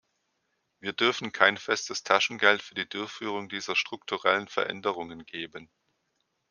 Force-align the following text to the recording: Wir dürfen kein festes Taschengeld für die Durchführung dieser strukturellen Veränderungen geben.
Wir 0.79 0.93
dürfen 0.93 1.31
kein 1.31 1.57
festes 1.57 2.01
Taschengeld 2.01 2.63
für 2.63 2.73
die 2.73 2.89
Durchführung 2.89 3.49
dieser 3.49 3.75
strukturellen 3.75 4.47
Veränderungen 4.47 5.27
geben. 5.27 5.69